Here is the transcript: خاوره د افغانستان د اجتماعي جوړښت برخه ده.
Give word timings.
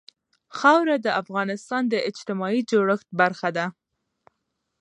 خاوره 0.57 0.95
د 1.01 1.07
افغانستان 1.21 1.83
د 1.89 1.95
اجتماعي 2.09 2.61
جوړښت 2.71 3.07
برخه 3.21 3.49
ده. 3.57 3.65